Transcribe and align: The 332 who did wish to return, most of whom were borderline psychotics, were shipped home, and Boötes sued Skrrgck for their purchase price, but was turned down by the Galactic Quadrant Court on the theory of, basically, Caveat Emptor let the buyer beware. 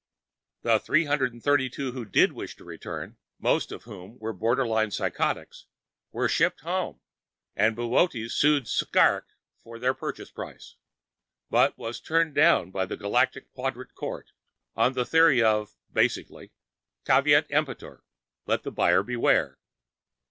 The 0.63 0.79
332 0.79 1.91
who 1.91 2.05
did 2.05 2.31
wish 2.31 2.55
to 2.55 2.63
return, 2.63 3.17
most 3.37 3.71
of 3.71 3.83
whom 3.83 4.17
were 4.17 4.33
borderline 4.33 4.89
psychotics, 4.89 5.67
were 6.11 6.27
shipped 6.27 6.61
home, 6.61 7.01
and 7.55 7.77
Boötes 7.77 8.31
sued 8.31 8.63
Skrrgck 8.63 9.25
for 9.59 9.77
their 9.77 9.93
purchase 9.93 10.31
price, 10.31 10.75
but 11.51 11.77
was 11.77 11.99
turned 11.99 12.33
down 12.33 12.71
by 12.71 12.87
the 12.87 12.97
Galactic 12.97 13.51
Quadrant 13.51 13.93
Court 13.93 14.31
on 14.75 14.93
the 14.93 15.05
theory 15.05 15.43
of, 15.43 15.75
basically, 15.93 16.51
Caveat 17.05 17.45
Emptor 17.51 18.03
let 18.47 18.63
the 18.63 18.71
buyer 18.71 19.03
beware. 19.03 19.59